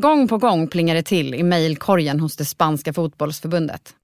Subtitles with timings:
[0.00, 3.94] Gång på gång plingar det till i mejlkorgen hos det spanska fotbollsförbundet.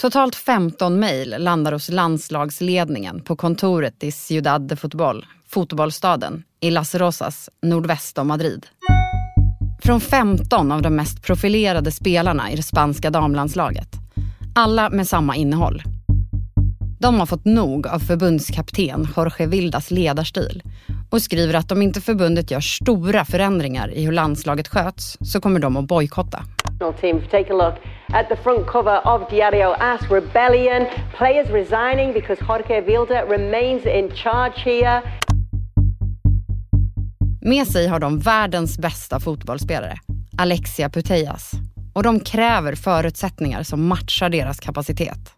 [0.00, 6.94] Totalt 15 mejl landar hos landslagsledningen på kontoret i Ciudad de Fotboll, fotbollsstaden, i Las
[6.94, 8.66] Rosas, nordväst om Madrid.
[9.82, 13.88] Från 15 av de mest profilerade spelarna i det spanska damlandslaget.
[14.54, 15.82] Alla med samma innehåll.
[17.00, 20.62] De har fått nog av förbundskapten Jorge Vildas ledarstil
[21.14, 25.60] och skriver att om inte förbundet gör stora förändringar i hur landslaget sköts så kommer
[25.60, 26.44] de att bojkotta.
[27.00, 27.74] Team, take a look
[28.12, 30.86] at the front cover of Diario As Rebellion.
[31.18, 35.02] Players resigning because Jorge Vilda remains in charge here.
[37.40, 39.96] Med sig har de världens bästa fotbollsspelare,
[40.38, 41.50] Alexia Putellas.
[41.92, 45.32] Och de kräver förutsättningar som matchar deras kapacitet.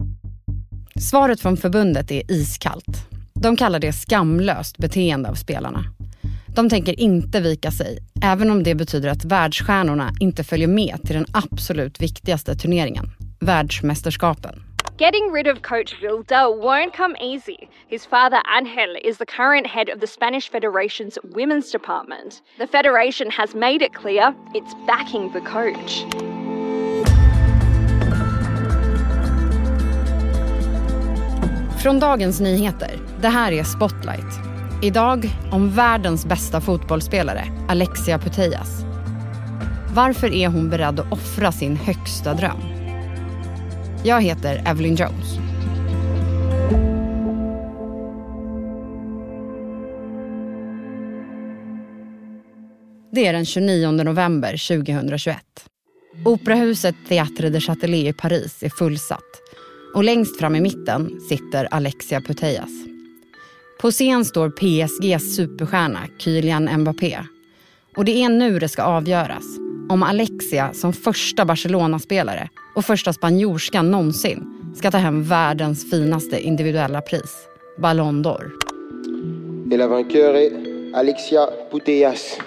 [1.01, 3.16] Svaret från förbundet är iskallt.
[3.41, 5.83] De kallar det skamlöst beteende av spelarna.
[6.55, 11.15] De tänker inte vika sig, även om det betyder att världsstjärnorna inte följer med till
[11.15, 13.05] den absolut viktigaste turneringen,
[13.39, 14.63] världsmästerskapen.
[14.99, 17.57] Getting rid of coach Vilda won't come easy.
[17.87, 22.41] His father, Angel, is the current head of the Spanish Federation's women's department.
[22.57, 26.36] The Federation has made it clear it's backing the coach.
[31.87, 32.99] Från Dagens Nyheter.
[33.21, 34.39] Det här är Spotlight.
[34.83, 38.81] Idag om världens bästa fotbollsspelare, Alexia Putellas.
[39.93, 42.61] Varför är hon beredd att offra sin högsta dröm?
[44.03, 45.37] Jag heter Evelyn Jones.
[53.11, 55.37] Det är den 29 november 2021.
[56.25, 59.46] Operahuset Théâtre de Châtelet i Paris är fullsatt
[59.97, 62.69] och längst fram i mitten sitter Alexia Putellas.
[63.81, 67.19] På scen står PSGs superstjärna Kylian Mbappé.
[67.95, 69.43] Och det är nu det ska avgöras
[69.89, 77.01] om Alexia som första Barcelona-spelare och första spanjorskan någonsin ska ta hem världens finaste individuella
[77.01, 77.47] pris,
[77.77, 78.51] Ballon d'Or.
[79.71, 80.53] Et la vainqueur est
[80.93, 82.37] Alexia Putellas.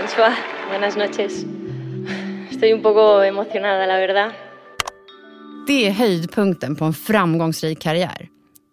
[0.00, 0.34] Bonsoir,
[0.70, 1.55] buenas noches.
[2.56, 4.32] Estoy un poco emocionada, la verdad.
[5.66, 8.28] Det är höjdpunkten på en framgångsrik karriär.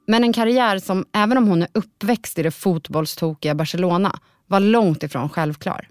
[0.08, 5.04] Men en karriär som, även om hon är uppväxt i det fotbollstokiga Barcelona, var långt
[5.04, 5.88] ifrån självklar.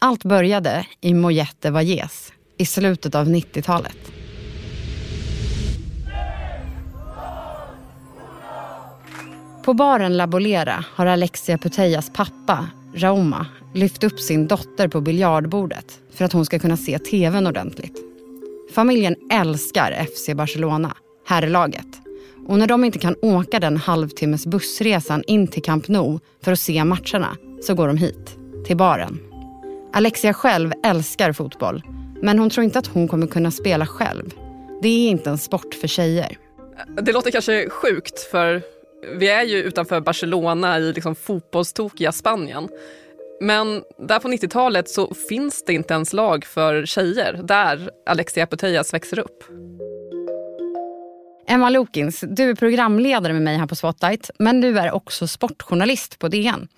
[0.00, 4.12] Allt började i Mojette Valles i slutet av 90-talet.
[9.64, 16.00] På baren La Bolera har Alexia Putellas pappa, Rauma, lyft upp sin dotter på biljardbordet
[16.10, 18.04] för att hon ska kunna se tvn ordentligt.
[18.74, 21.86] Familjen älskar FC Barcelona, herrlaget.
[22.46, 26.60] Och när de inte kan åka den halvtimmes bussresan in till Camp Nou för att
[26.60, 28.36] se matcherna så går de hit,
[28.66, 29.18] till baren.
[29.92, 31.82] Alexia själv älskar fotboll,
[32.22, 34.34] men hon tror inte att hon kommer kunna spela själv.
[34.82, 36.38] Det är inte en sport för tjejer.
[37.02, 38.62] Det låter kanske sjukt, för
[39.08, 42.68] vi är ju utanför Barcelona i liksom fotbollstokiga Spanien.
[43.40, 48.94] Men där på 90-talet så finns det inte ens lag för tjejer där Alexia Putellas
[48.94, 49.44] växer upp.
[51.48, 56.18] Emma Lokins, du är programledare med mig här på Spotlight, men du är också sportjournalist
[56.18, 56.68] på DN.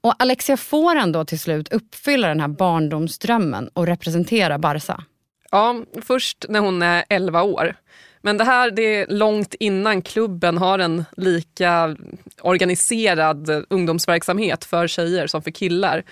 [0.00, 5.04] Och Alexia får ändå till slut uppfylla den här barndomsdrömmen och representera Barca.
[5.50, 7.74] Ja, först när hon är 11 år.
[8.22, 11.96] Men det här det är långt innan klubben har en lika
[12.40, 16.04] organiserad ungdomsverksamhet för tjejer som för killar.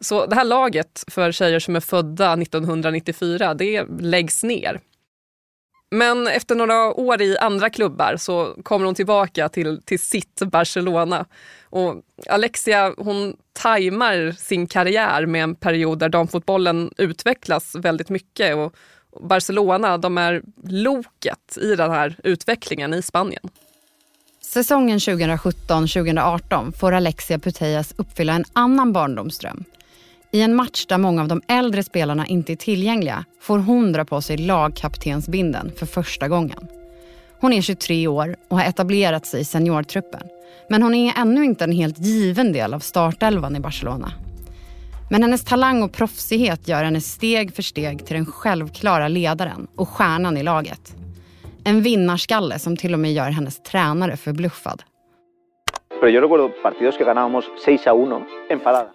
[0.00, 4.80] Så det här laget för tjejer som är födda 1994, det läggs ner.
[5.90, 11.26] Men efter några år i andra klubbar så kommer hon tillbaka till, till sitt Barcelona.
[11.64, 18.56] Och Alexia hon tajmar sin karriär med en period där damfotbollen utvecklas väldigt mycket.
[18.56, 18.74] Och
[19.20, 23.48] Barcelona de är loket i den här utvecklingen i Spanien.
[24.40, 29.64] Säsongen 2017-2018 får Alexia Putellas uppfylla en annan barndomsdröm.
[30.30, 34.04] I en match där många av de äldre spelarna inte är tillgängliga får hon dra
[34.04, 36.68] på sig lagkaptensbinden för första gången.
[37.40, 40.22] Hon är 23 år och har etablerat sig i seniortruppen.
[40.68, 44.12] Men hon är ännu inte en helt given del av startelvan i Barcelona.
[45.10, 49.88] Men hennes talang och proffsighet gör henne steg för steg till den självklara ledaren och
[49.88, 50.94] stjärnan i laget.
[51.64, 54.82] En vinnarskalle som till och med gör hennes tränare förbluffad.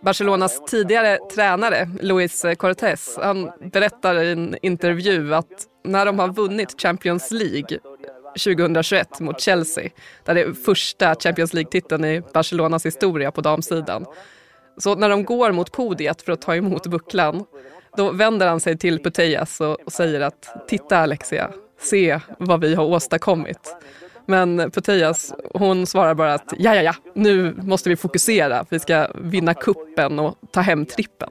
[0.01, 6.81] Barcelonas tidigare tränare, Luis Cortés, han berättar i en intervju att när de har vunnit
[6.81, 7.79] Champions League
[8.37, 9.89] 2021 mot Chelsea.
[10.25, 14.05] Där det är första Champions League-titeln i Barcelonas historia på damsidan.
[14.79, 17.45] Så när de går mot podiet för att ta emot bucklan,
[17.97, 22.75] då vänder han sig till Putellas och, och säger att titta Alexia, se vad vi
[22.75, 23.75] har åstadkommit.
[24.25, 28.65] Men Putellas, hon svarar bara att ja, ja, ja, nu måste vi fokusera.
[28.69, 31.29] Vi ska vinna kuppen och ta hem trippen.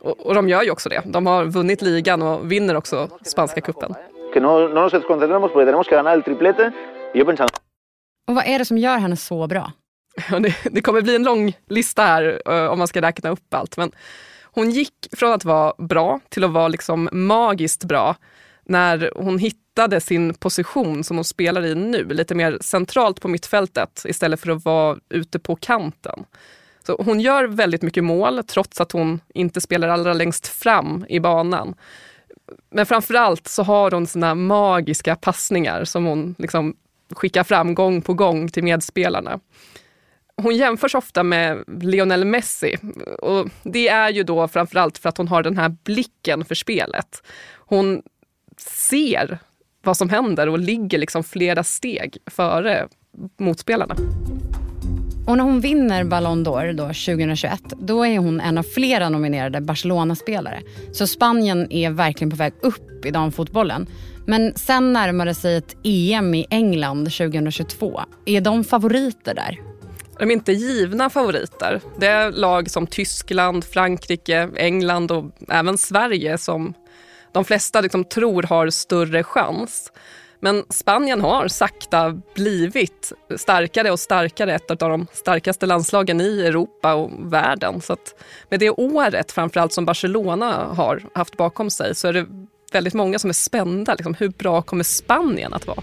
[0.00, 1.02] Och, och de gör ju också det.
[1.06, 3.94] De har vunnit ligan och vinner också spanska kuppen.
[8.28, 9.72] Och vad är det som gör henne så bra?
[10.42, 13.76] Det, det kommer bli en lång lista här eh, om man ska räkna upp allt.
[13.76, 13.92] Men
[14.42, 18.16] hon gick från att vara bra till att vara liksom magiskt bra
[18.64, 24.02] när hon hittade sin position som hon spelar i nu, lite mer centralt på mittfältet
[24.04, 26.24] istället för att vara ute på kanten.
[26.86, 31.20] Så hon gör väldigt mycket mål trots att hon inte spelar allra längst fram i
[31.20, 31.74] banan.
[32.70, 36.76] Men framförallt så har hon sina magiska passningar som hon liksom
[37.16, 39.40] skickar fram gång på gång till medspelarna.
[40.42, 42.76] Hon jämförs ofta med Lionel Messi
[43.18, 47.22] och det är ju då framförallt för att hon har den här blicken för spelet.
[47.56, 48.02] Hon
[48.66, 49.38] ser
[49.82, 52.88] vad som händer och ligger liksom flera steg före
[53.38, 53.96] motspelarna.
[55.26, 59.60] Och när hon vinner Ballon d'Or då 2021, då är hon en av flera nominerade
[59.60, 60.62] Barcelona-spelare.
[60.92, 63.86] Så Spanien är verkligen på väg upp i damfotbollen.
[64.26, 68.00] Men sen närmar det sig ett EM i England 2022.
[68.26, 69.67] Är de favoriter där?
[70.18, 71.80] De är inte givna favoriter.
[71.98, 76.74] Det är lag som Tyskland, Frankrike, England och även Sverige som
[77.32, 79.92] de flesta liksom tror har större chans.
[80.40, 86.94] Men Spanien har sakta blivit starkare och starkare, ett av de starkaste landslagen i Europa
[86.94, 87.80] och världen.
[87.80, 87.96] Så
[88.48, 92.26] med det året framförallt som Barcelona har haft bakom sig så är det
[92.72, 93.94] väldigt många som är spända.
[93.94, 95.82] Liksom, hur bra kommer Spanien att vara?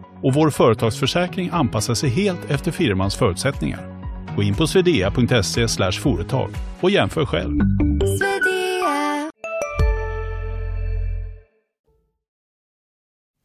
[0.23, 4.01] och vår företagsförsäkring anpassar sig helt efter firmans förutsättningar.
[4.35, 6.49] Gå in på swedea.se företag
[6.81, 7.59] och jämför själv.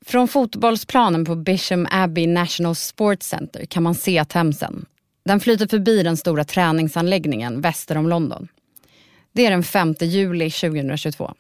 [0.07, 4.87] Från fotbollsplanen på Bisham Abbey National Sports Center kan man se Themsen.
[5.25, 8.49] Den flyter förbi den stora träningsanläggningen väster om London.
[9.33, 11.35] Det är den 5 juli 2022.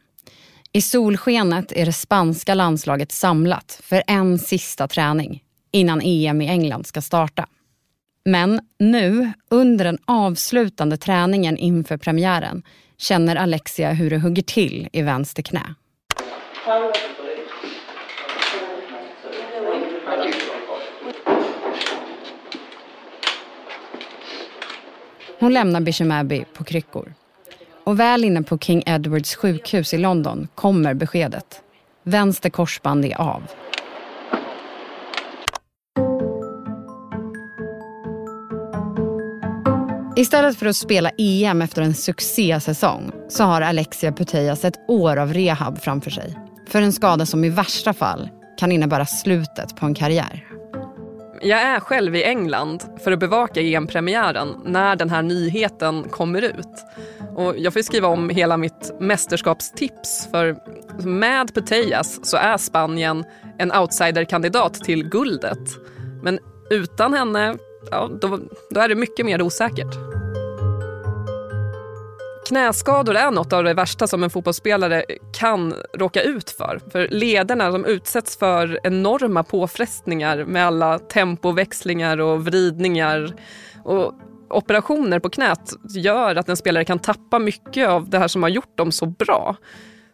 [0.76, 6.86] I solskenet är det spanska landslaget samlat för en sista träning innan EM i England
[6.86, 7.46] ska starta.
[8.24, 12.62] Men nu, under den avslutande träningen inför premiären,
[12.98, 15.74] känner Alexia hur det hugger till i vänster knä.
[25.38, 27.14] Hon lämnar Bishem Abbey på kryckor.
[27.86, 31.62] Och väl inne på King Edwards sjukhus i London kommer beskedet.
[32.02, 33.42] Vänster korsband är av.
[40.16, 45.34] Istället för att spela EM efter en succésäsong så har Alexia Putellas ett år av
[45.34, 46.38] rehab framför sig.
[46.68, 48.28] För en skada som i värsta fall
[48.58, 50.46] kan innebära slutet på en karriär.
[51.42, 56.84] Jag är själv i England för att bevaka EM-premiären när den här nyheten kommer ut.
[57.36, 60.56] Och jag får skriva om hela mitt mästerskapstips för
[61.06, 63.24] med Putellas så är Spanien
[63.58, 65.58] en outsiderkandidat till guldet.
[66.22, 66.38] Men
[66.70, 67.56] utan henne,
[67.90, 68.38] ja, då,
[68.70, 69.94] då är det mycket mer osäkert.
[72.48, 75.04] Knäskador är något av det värsta som en fotbollsspelare
[75.38, 76.80] kan råka ut för.
[76.92, 83.34] För lederna de utsätts för enorma påfrestningar med alla tempoväxlingar och vridningar.
[83.84, 84.12] Och
[84.50, 88.50] operationer på knät gör att en spelare kan tappa mycket av det här som har
[88.50, 89.56] gjort dem så bra.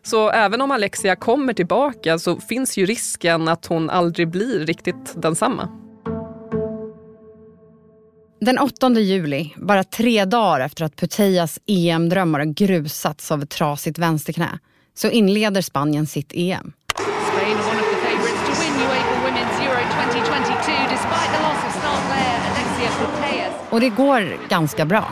[0.03, 5.15] Så även om Alexia kommer tillbaka så finns ju risken att hon aldrig blir riktigt
[5.23, 5.69] densamma.
[8.41, 14.59] Den 8 juli, bara tre dagar efter att Putellas EM-drömmar grusats av ett trasigt vänsterknä,
[14.95, 16.73] så inleder Spanien sitt EM.
[23.71, 25.05] Och det går ganska bra.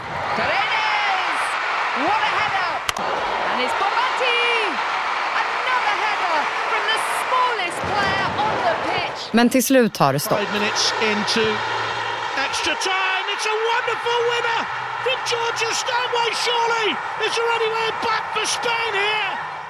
[9.33, 10.39] Men till slut tar det stopp.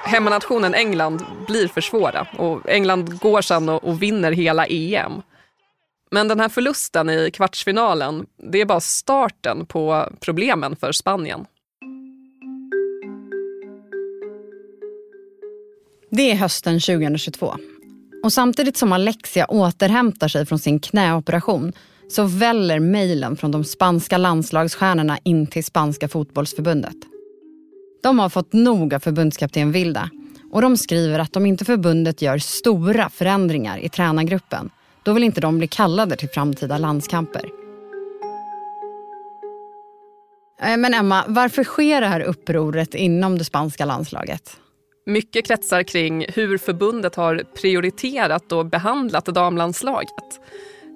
[0.03, 2.27] Hemmanationen England blir för svåra.
[2.37, 5.21] Och England går sen och vinner hela EM.
[6.13, 11.45] Men den här förlusten i kvartsfinalen, det är bara starten på problemen för Spanien.
[16.09, 17.55] Det är hösten 2022.
[18.23, 21.73] Och samtidigt som Alexia återhämtar sig från sin knäoperation
[22.09, 26.97] så väller mejlen från de spanska landslagsstjärnorna in till spanska fotbollsförbundet.
[28.03, 30.09] De har fått nog av förbundskapten Vilda
[30.51, 34.69] och de skriver att om inte förbundet gör stora förändringar i tränargruppen
[35.03, 37.49] då vill inte de bli kallade till framtida landskamper.
[40.61, 44.57] Eh, men Emma, varför sker det här upproret inom det spanska landslaget?
[45.05, 50.39] Mycket kretsar kring hur förbundet har prioriterat och behandlat damlandslaget.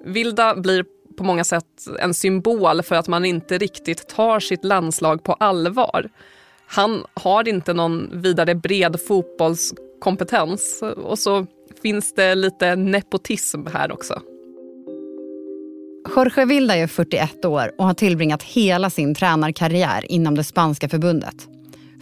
[0.04, 0.84] Vilda blir
[1.18, 1.64] på många sätt
[1.98, 6.08] en symbol för att man inte riktigt tar sitt landslag på allvar.
[6.66, 11.46] Han har inte någon vidare bred fotbollskompetens och så
[11.86, 14.22] finns det lite nepotism här också.
[16.16, 21.48] Jorge Vilda är 41 år och har tillbringat hela sin tränarkarriär inom det spanska förbundet.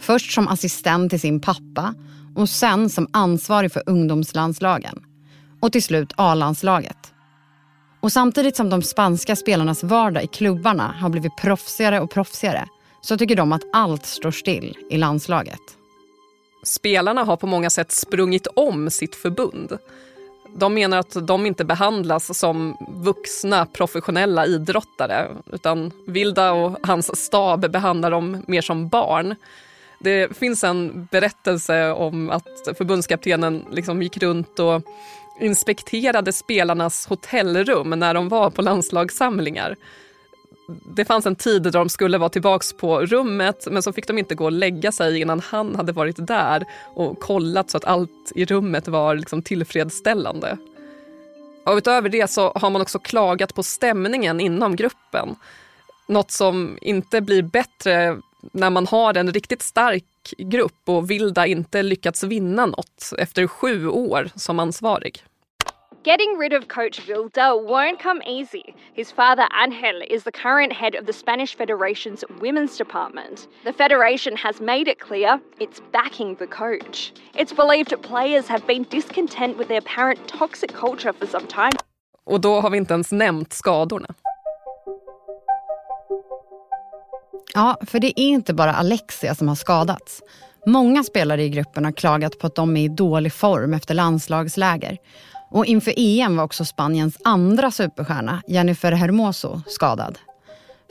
[0.01, 1.93] Först som assistent till sin pappa
[2.35, 5.03] och sen som ansvarig för ungdomslandslagen.
[5.59, 7.13] Och till slut A-landslaget.
[7.99, 12.67] Och samtidigt som de spanska spelarnas vardag i klubbarna har blivit proffsigare och proffsigare
[13.01, 15.84] så tycker de att allt står still i landslaget.
[16.65, 19.77] Spelarna har på många sätt sprungit om sitt förbund.
[20.57, 27.71] De menar att de inte behandlas som vuxna professionella idrottare utan Vilda och hans stab
[27.71, 29.35] behandlar dem mer som barn.
[29.99, 34.81] Det finns en berättelse om att förbundskaptenen liksom gick runt och
[35.39, 39.75] inspekterade spelarnas hotellrum när de var på landslagssamlingar.
[40.67, 44.17] Det fanns en tid då de skulle vara tillbaka på rummet men så fick de
[44.17, 48.31] inte gå och lägga sig innan han hade varit där och kollat så att allt
[48.35, 50.57] i rummet var liksom tillfredsställande.
[51.65, 55.35] Och utöver det så har man också klagat på stämningen inom gruppen.
[56.07, 58.17] Något som inte blir bättre
[58.51, 63.87] när man har en riktigt stark grupp och Vilda inte lyckats vinna något efter sju
[63.87, 65.23] år som ansvarig.
[66.05, 68.75] Getting rid of coach Vilda won't come easy.
[68.93, 73.47] His father, Angel, is the current head of the Spanish Federation's women's department.
[73.63, 77.11] The federation has made it clear it's backing the coach.
[77.33, 81.71] It's believed players have been discontent with their apparent toxic culture for some time.
[82.23, 84.07] Och då har vi inte ens nämnt skadorna.
[87.53, 90.21] Ja, för det är inte bara Alexia som har skadats.
[90.65, 94.97] Många spelare i gruppen har klagat på att de är i dålig form efter landslagsläger.
[95.55, 100.19] Och inför EM var också Spaniens andra superstjärna, Jennifer Hermoso, skadad.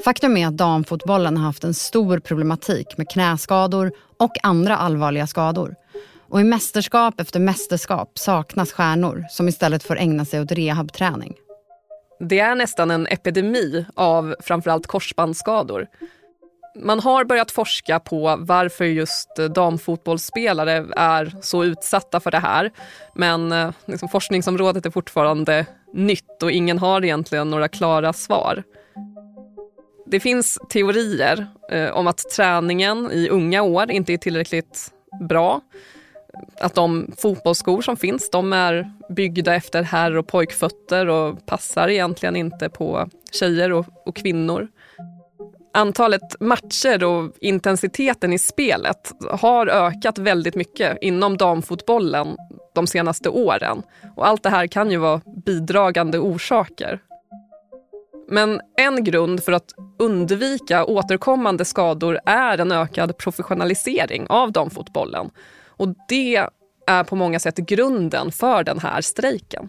[0.04, 5.74] Faktum är att damfotbollen har haft en stor problematik med knäskador och andra allvarliga skador.
[6.28, 11.34] Och i mästerskap efter mästerskap saknas stjärnor som istället får ägna sig åt rehabträning.
[12.20, 15.86] Det är nästan en epidemi av framförallt korsbandsskador
[16.74, 22.70] man har börjat forska på varför just eh, damfotbollsspelare är så utsatta för det här.
[23.14, 28.62] Men eh, liksom, forskningsområdet är fortfarande nytt och ingen har egentligen några klara svar.
[30.06, 34.92] Det finns teorier eh, om att träningen i unga år inte är tillräckligt
[35.28, 35.60] bra.
[36.60, 42.36] Att de fotbollsskor som finns de är byggda efter herr och pojkfötter och passar egentligen
[42.36, 44.68] inte på tjejer och, och kvinnor.
[45.76, 52.36] Antalet matcher och intensiteten i spelet har ökat väldigt mycket inom damfotbollen
[52.74, 53.82] de senaste åren.
[54.16, 56.98] Och allt det här kan ju vara bidragande orsaker.
[58.28, 65.30] Men en grund för att undvika återkommande skador är en ökad professionalisering av damfotbollen.
[65.68, 66.46] Och det
[66.86, 69.68] är på många sätt grunden för den här strejken.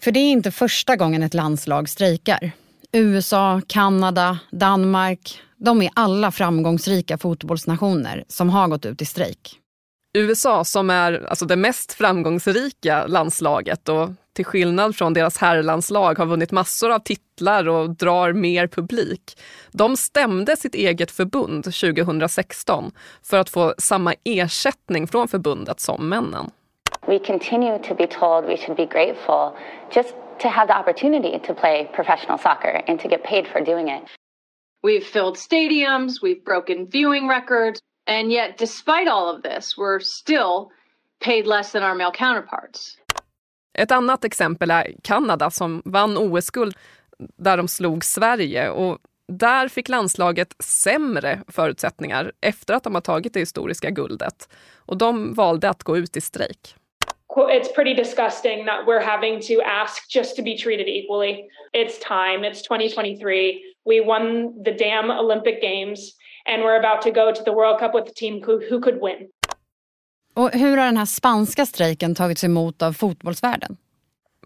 [0.00, 2.52] För det är inte första gången ett landslag strejkar.
[2.94, 5.40] USA, Kanada, Danmark.
[5.56, 9.58] De är alla framgångsrika fotbollsnationer som har gått ut i strejk.
[10.14, 16.26] USA som är alltså det mest framgångsrika landslaget och till skillnad från deras herrlandslag har
[16.26, 19.38] vunnit massor av titlar och drar mer publik.
[19.70, 26.50] De stämde sitt eget förbund 2016 för att få samma ersättning från förbundet som männen.
[27.06, 29.50] We continue to be told we should be grateful
[29.94, 33.88] just to have the opportunity to play professional soccer and to get paid for doing
[33.88, 34.02] it.
[34.82, 40.70] We've filled stadiums, we've broken viewing records, and yet, despite all of this, we're still
[41.20, 42.98] paid less than our male counterparts.
[43.78, 46.76] Ett annat exempel är Kanada som vann OS-guld
[47.18, 48.70] där de slog Sverige.
[48.70, 48.98] Och
[49.28, 54.48] där fick landslaget sämre förutsättningar efter att de har tagit det historiska guldet.
[54.76, 56.76] Och de valde att gå ut i strejk.
[57.36, 61.48] It's pretty disgusting that we're having to ask just to be treated equally.
[61.72, 62.44] It's time.
[62.44, 63.74] It's 2023.
[63.84, 66.14] We won the damn Olympic Games
[66.46, 69.00] and we're about to go to the World Cup with a team who, who could
[69.00, 69.28] win.
[70.34, 73.76] Och hur har den här spanska strejken tagits emot av fotbollsvärlden?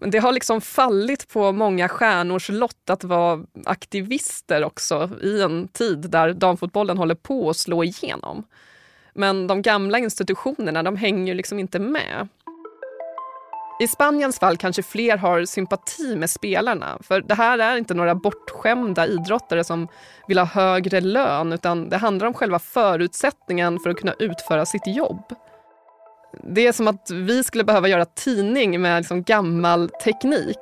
[0.01, 5.97] Det har liksom fallit på många stjärnors lott att vara aktivister också i en tid
[6.09, 8.43] där damfotbollen håller på att slå igenom.
[9.13, 12.27] Men de gamla institutionerna de hänger liksom inte med.
[13.79, 16.97] I Spaniens fall kanske fler har sympati med spelarna.
[17.01, 19.87] För det här är inte några bortskämda idrottare som
[20.27, 24.87] vill ha högre lön utan det handlar om själva förutsättningen för att kunna utföra sitt
[24.87, 25.23] jobb.
[26.43, 30.59] Det är som att vi skulle behöva göra tidning med liksom gammal teknik.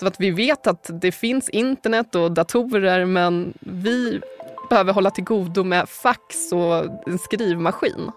[0.00, 4.20] Så att vi vet att det finns internet och datorer men vi
[4.70, 8.10] behöver hålla till godo med fax och en skrivmaskin.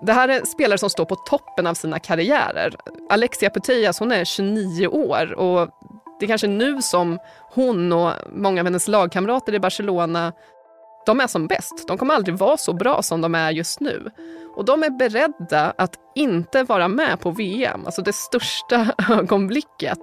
[0.00, 2.76] Det här är spelare som står på toppen av sina karriärer.
[3.10, 5.68] Alexia Putellas hon är 29 år och
[6.20, 7.18] det är kanske nu som
[7.54, 10.32] hon och många av hennes lagkamrater i Barcelona
[11.06, 11.88] de är som bäst.
[11.88, 14.10] De kommer aldrig vara så bra som de är just nu.
[14.56, 19.98] Och de är beredda att inte vara med på VM, alltså det största ögonblicket,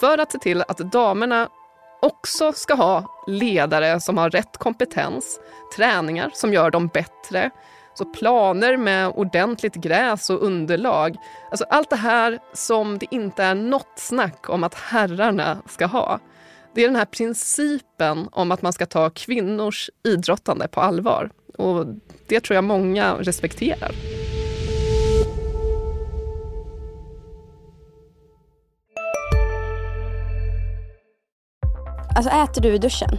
[0.00, 1.48] för att se till att damerna
[2.00, 5.40] också ska ha ledare som har rätt kompetens,
[5.76, 7.50] träningar som gör dem bättre,
[7.94, 11.16] så planer med ordentligt gräs och underlag.
[11.50, 16.18] Alltså allt det här som det inte är något snack om att herrarna ska ha.
[16.74, 21.30] Det är den här principen om att man ska ta kvinnors idrottande på allvar.
[21.58, 21.86] Och
[22.26, 23.94] det tror jag många respekterar.
[32.16, 33.18] Alltså äter du i duschen?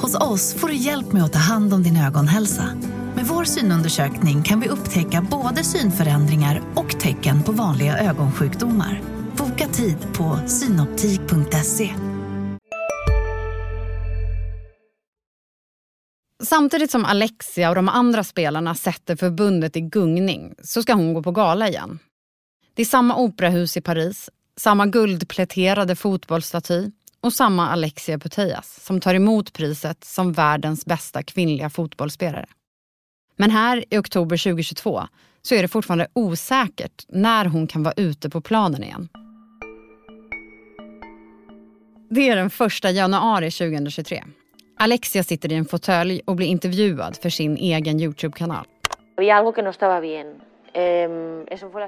[0.00, 2.68] Hos oss får du hjälp med att ta hand om din ögonhälsa.
[3.14, 9.02] Med vår synundersökning kan vi upptäcka både synförändringar och tecken på vanliga ögonsjukdomar.
[9.36, 11.94] Boka tid på synoptik.se.
[16.42, 21.22] Samtidigt som Alexia och de andra spelarna sätter förbundet i gungning så ska hon gå
[21.22, 21.98] på gala igen.
[22.74, 26.90] Det är samma operahus i Paris, samma guldpläterade fotbollsstaty
[27.22, 32.46] och samma Alexia Putellas som tar emot priset som världens bästa kvinnliga fotbollsspelare.
[33.36, 35.02] Men här i oktober 2022
[35.42, 39.08] så är det fortfarande osäkert när hon kan vara ute på planen igen.
[42.10, 44.24] Det är den 1 januari 2023.
[44.78, 48.64] Alexia sitter i en fåtölj och blir intervjuad för sin egen Youtube-kanal.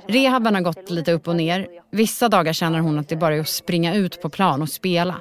[0.09, 1.69] Rehaben har gått lite upp och ner.
[1.91, 5.15] Vissa dagar känner hon att det bara är att springa ut på plan och spela.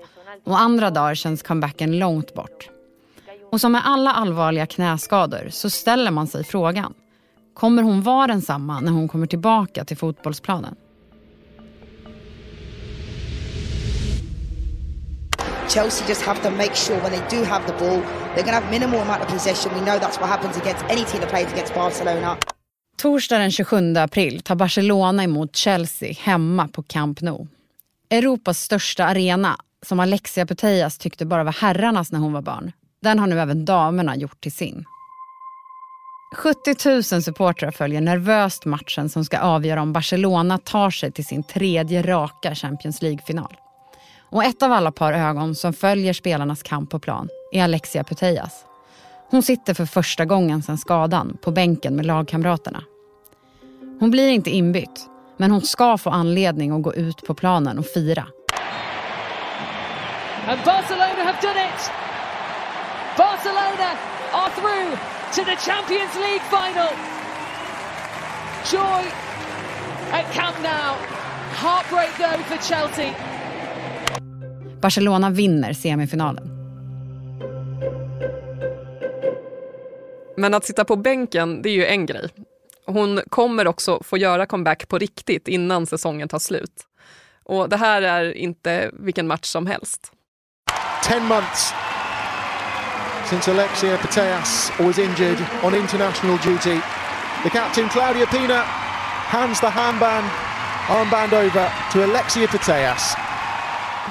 [0.43, 2.69] Och andra dagar känns comebacken långt bort.
[3.51, 6.93] Och som med alla allvarliga knäskador så ställer man sig frågan.
[7.53, 10.75] Kommer hon vara densamma när hon kommer tillbaka till fotbollsplanen?
[15.73, 18.01] Chelsea just have to make sure when they do have the ball,
[18.35, 19.71] they're going to have minimal amount of possession.
[19.73, 22.37] We know that's what happens against any team that plays against Barcelona.
[23.01, 27.47] Torsdag den 27 april tar Barcelona emot Chelsea hemma på Camp Nou.
[28.09, 33.19] Europas största arena, som Alexia Putellas tyckte bara var herrarnas när hon var barn, den
[33.19, 34.85] har nu även damerna gjort till sin.
[36.35, 41.43] 70 000 supportrar följer nervöst matchen som ska avgöra om Barcelona tar sig till sin
[41.43, 43.55] tredje raka Champions League-final.
[44.29, 48.65] Och ett av alla par ögon som följer spelarnas kamp på plan är Alexia Putellas.
[49.29, 52.83] Hon sitter för första gången sedan skadan på bänken med lagkamraterna.
[54.01, 57.85] Hon blir inte inbytt, men hon ska få anledning att gå ut på planen och
[57.85, 58.27] fira.
[60.47, 61.91] And Barcelona have done it!
[63.17, 63.89] Barcelona
[64.31, 64.91] are through
[65.35, 66.93] to the Champions League final!
[68.71, 69.03] Joy
[70.11, 70.95] at Camp Nou.
[71.55, 73.13] Heartbreak though for Chelsea.
[74.81, 76.47] Barcelona vinner semifinalen.
[80.37, 82.29] Men att sitta på bänken, det är ju en grej.
[82.93, 86.87] Hon kommer också få göra comeback på riktigt innan säsongen tar slut.
[87.43, 90.11] Och det här är inte vilken match som helst.
[91.03, 91.73] 10 months
[93.29, 96.79] since Alexia Putellas was injured on international duty.
[97.43, 98.63] The captain Claudia Pina
[99.31, 100.25] hands the handband
[100.89, 103.15] armband over to Alexia Putellas.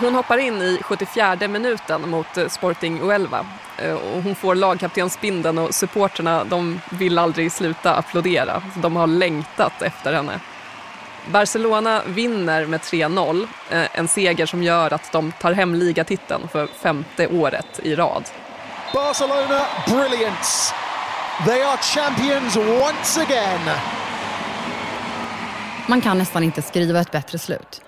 [0.01, 3.47] Hon hoppar in i 74 minuten mot Sporting Uelva
[3.89, 8.63] och hon får lagkaptensbindeln och supporterna de vill aldrig sluta applådera.
[8.83, 10.41] De har längtat efter henne.
[11.33, 16.67] Barcelona vinner med 3-0, eh, en seger som gör att de tar hem ligatiteln för
[16.67, 18.25] femte året i rad.
[18.95, 20.75] Barcelona brilliance.
[21.47, 23.77] They are champions once again.
[25.87, 27.83] Man kan nästan inte skriva ett bättre slut.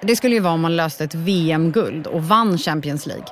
[0.00, 3.26] Det skulle ju vara om man löste ett VM-guld och vann Champions League.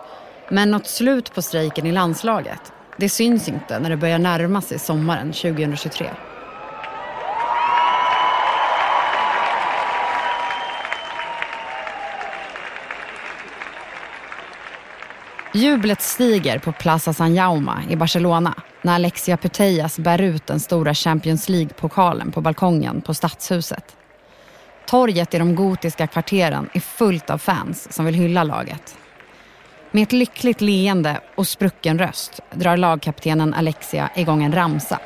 [0.50, 4.78] Men något slut på strejken i landslaget, det syns inte när det börjar närma sig
[4.78, 6.10] sommaren 2023.
[15.54, 20.94] Jublet stiger på Plaza San Jaume i Barcelona när Alexia Putellas bär ut den stora
[20.94, 23.96] Champions League-pokalen på balkongen på Stadshuset.
[24.86, 28.96] Torget i de gotiska kvarteren är fullt av fans som vill hylla laget.
[29.90, 35.00] Med ett lyckligt leende och sprucken röst drar lagkaptenen Alexia igång en ramsa.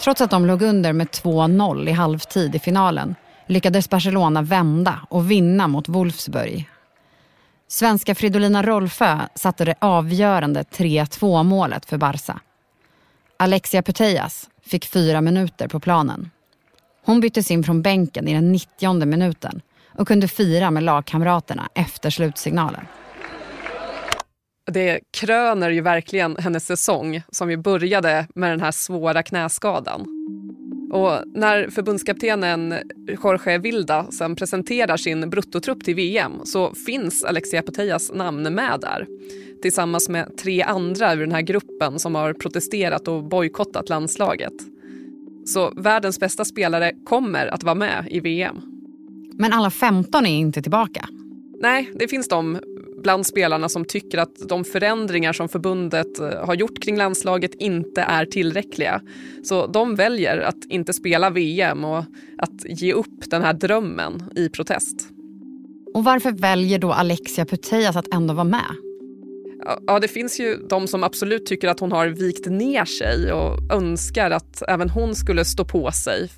[0.00, 3.14] Trots att de låg under med 2-0 i halvtid i finalen
[3.46, 6.68] lyckades Barcelona vända och vinna mot Wolfsburg
[7.72, 12.40] Svenska Fridolina Rolfö satte det avgörande 3-2 målet för Barca.
[13.36, 16.30] Alexia Putellas fick fyra minuter på planen.
[17.04, 19.60] Hon byttes in från bänken i den 90 minuten
[20.00, 22.84] och kunde fira med lagkamraterna efter slutsignalen.
[24.66, 30.06] Det kröner ju verkligen hennes säsong som ju började med den här svåra knäskadan.
[30.92, 32.74] Och när förbundskaptenen
[33.24, 39.06] Jorge Vilda sen presenterar sin bruttotrupp till VM så finns Alexia Putellas namn med där
[39.62, 44.54] tillsammans med tre andra ur den här gruppen som har protesterat och bojkottat landslaget.
[45.46, 48.69] Så världens bästa spelare kommer att vara med i VM.
[49.40, 51.08] Men alla 15 är inte tillbaka?
[51.60, 52.58] Nej, det finns de
[53.02, 58.02] bland spelarna som tycker att de förändringar som förbundet eh, har gjort kring landslaget inte
[58.02, 59.00] är tillräckliga.
[59.44, 62.04] Så de väljer att inte spela VM och
[62.38, 65.08] att ge upp den här drömmen i protest.
[65.94, 68.76] Och varför väljer då Alexia Putellas att ändå vara med?
[69.86, 73.72] Ja, det finns ju de som absolut tycker att hon har vikt ner sig och
[73.72, 76.28] önskar att även hon skulle stå på sig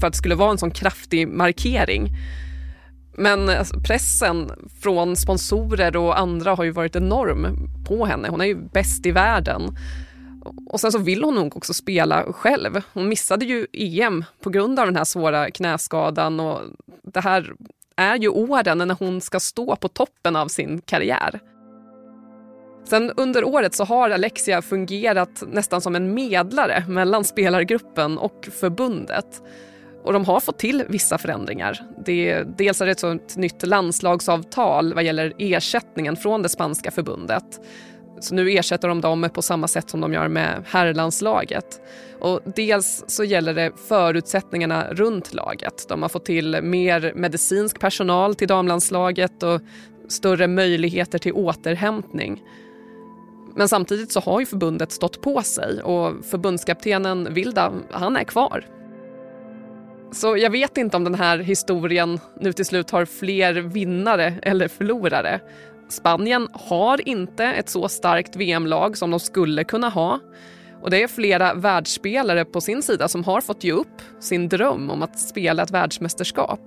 [0.00, 2.10] för att det skulle vara en sån kraftig markering.
[3.18, 4.50] Men alltså, pressen
[4.82, 7.56] från sponsorer och andra har ju varit enorm
[7.88, 8.28] på henne.
[8.28, 9.76] Hon är ju bäst i världen.
[10.66, 12.82] Och sen så vill hon nog också spela själv.
[12.92, 16.60] Hon missade ju EM på grund av den här svåra knäskadan och
[17.02, 17.52] det här
[17.96, 21.40] är ju åren när hon ska stå på toppen av sin karriär.
[22.88, 29.42] Sen under året så har Alexia fungerat nästan som en medlare mellan spelargruppen och förbundet.
[30.06, 31.82] Och de har fått till vissa förändringar.
[32.04, 37.60] Det, dels är det ett nytt landslagsavtal vad gäller ersättningen från det spanska förbundet.
[38.20, 41.80] Så nu ersätter de dem på samma sätt som de gör med herrlandslaget.
[42.20, 45.88] Och dels så gäller det förutsättningarna runt laget.
[45.88, 49.60] De har fått till mer medicinsk personal till damlandslaget och
[50.08, 52.42] större möjligheter till återhämtning.
[53.56, 58.66] Men samtidigt så har ju förbundet stått på sig och förbundskaptenen Vilda, han är kvar.
[60.16, 64.68] Så jag vet inte om den här historien nu till slut har fler vinnare eller
[64.68, 65.40] förlorare.
[65.88, 70.20] Spanien har inte ett så starkt VM-lag som de skulle kunna ha.
[70.82, 74.90] Och det är flera världsspelare på sin sida som har fått ge upp sin dröm
[74.90, 76.60] om att spela ett världsmästerskap.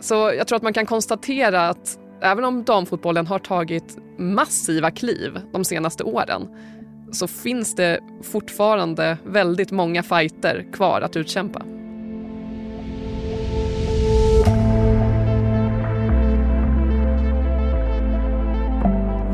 [0.00, 5.40] Så jag tror att man kan konstatera att även om damfotbollen har tagit massiva kliv
[5.52, 6.48] de senaste åren
[7.12, 11.62] så finns det fortfarande väldigt många fighter kvar att utkämpa.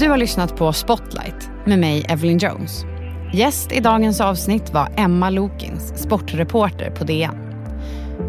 [0.03, 2.85] Du har lyssnat på Spotlight med mig, Evelyn Jones.
[3.33, 7.65] Gäst i dagens avsnitt var Emma Lokins, sportreporter på DN.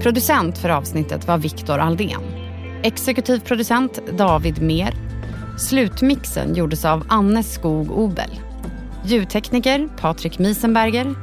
[0.02, 2.22] Producent för avsnittet var Viktor Aldén.
[2.84, 4.94] Exekutiv producent David Mer.
[5.60, 8.40] Slutmixen gjordes av Anne Skog Obel.
[9.06, 11.16] Ljudtekniker Patrik Miesenberger.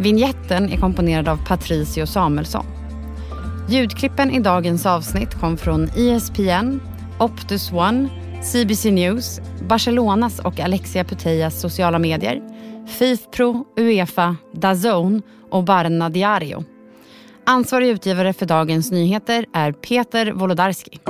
[0.00, 2.66] Vinjetten är komponerad av Patricio Samuelsson.
[3.68, 6.80] Ljudklippen i dagens avsnitt kom från ESPN,
[7.18, 8.08] Optus One
[8.42, 12.42] CBC News, Barcelonas och Alexia Putellas sociala medier,
[12.86, 16.64] Fifpro, Uefa, Dazone och Barna Diario.
[17.44, 21.00] Ansvarig utgivare för Dagens Nyheter är Peter Wolodarski.